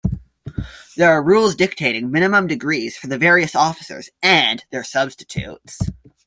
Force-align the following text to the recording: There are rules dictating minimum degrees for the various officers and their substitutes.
There 0.97 1.11
are 1.11 1.21
rules 1.21 1.53
dictating 1.53 2.09
minimum 2.09 2.47
degrees 2.47 2.97
for 2.97 3.05
the 3.05 3.19
various 3.19 3.53
officers 3.55 4.09
and 4.23 4.65
their 4.71 4.83
substitutes. 4.83 5.79